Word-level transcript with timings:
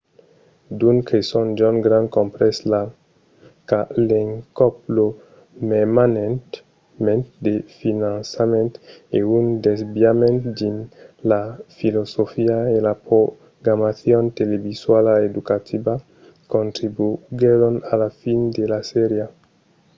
d'unes 0.77 1.05
creson 1.09 1.47
john 1.59 1.75
grant 1.85 2.07
comprés 2.17 2.57
qu'a 3.67 3.81
l’encòp 4.07 4.75
lo 4.95 5.07
mermament 5.71 6.45
de 7.45 7.55
finançament 7.79 8.73
e 9.17 9.19
un 9.37 9.45
desaviament 9.67 10.41
dins 10.59 10.83
la 11.31 11.41
filosofia 11.77 12.57
e 12.75 12.77
la 12.87 12.93
programacion 13.09 14.23
televisuala 14.39 15.13
educativa 15.29 15.93
contribuguèron 16.53 17.75
a 17.91 17.93
la 18.01 18.09
fin 18.21 18.39
de 18.57 18.63
la 18.71 18.79
sèria 18.93 19.25